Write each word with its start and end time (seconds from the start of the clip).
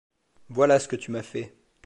Voilà 0.49 0.79
ce 0.79 0.87
que 0.87 0.95
tu 0.95 1.11
m’as 1.11 1.21
fait. 1.21 1.53